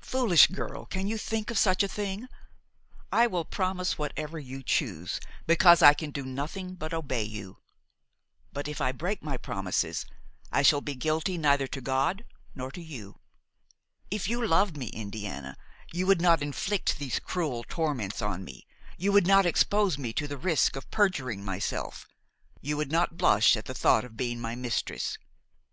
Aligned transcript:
Foolish 0.00 0.46
girl, 0.46 0.86
can 0.86 1.08
you 1.08 1.18
think 1.18 1.50
of 1.50 1.58
such 1.58 1.82
a 1.82 1.88
thing? 1.88 2.28
I 3.10 3.26
will 3.26 3.44
promise 3.44 3.98
whatever 3.98 4.38
you 4.38 4.62
choose, 4.62 5.18
because 5.44 5.82
I 5.82 5.92
can 5.92 6.12
do 6.12 6.24
nothing 6.24 6.76
but 6.76 6.94
obey 6.94 7.24
you; 7.24 7.58
but, 8.52 8.68
if 8.68 8.80
I 8.80 8.92
break 8.92 9.24
my 9.24 9.36
promises 9.36 10.06
I 10.52 10.62
shall 10.62 10.82
be 10.82 10.94
guilty 10.94 11.36
neither 11.36 11.66
to 11.66 11.80
God 11.80 12.24
nor 12.54 12.70
to 12.70 12.80
you. 12.80 13.18
If 14.08 14.28
you 14.28 14.46
loved 14.46 14.76
me, 14.76 14.86
Indiana, 14.90 15.56
you 15.92 16.06
would 16.06 16.20
not 16.22 16.42
inflict 16.42 17.00
these 17.00 17.18
cruel 17.18 17.64
torments 17.68 18.22
on 18.22 18.44
me, 18.44 18.64
you 18.96 19.10
would 19.10 19.26
not 19.26 19.44
expose 19.46 19.98
me 19.98 20.12
to 20.12 20.28
the 20.28 20.38
risk 20.38 20.76
of 20.76 20.92
perjuring 20.92 21.44
myself, 21.44 22.06
you 22.60 22.76
would 22.76 22.92
not 22.92 23.16
blush 23.16 23.56
at 23.56 23.64
the 23.64 23.74
thought 23.74 24.04
of 24.04 24.16
being 24.16 24.40
my 24.40 24.54
mistress. 24.54 25.18